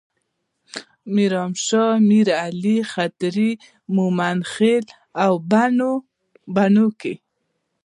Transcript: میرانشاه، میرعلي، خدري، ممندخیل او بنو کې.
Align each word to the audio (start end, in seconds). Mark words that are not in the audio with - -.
میرانشاه، 1.13 1.93
میرعلي، 2.09 2.77
خدري، 2.93 3.51
ممندخیل 3.97 4.85
او 5.23 5.33
بنو 6.55 6.87
کې. 6.99 7.13